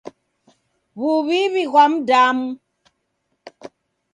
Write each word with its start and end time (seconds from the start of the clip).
W'uw'iw'i 0.99 1.63
ghwa 1.71 1.85
mdamu. 1.91 2.49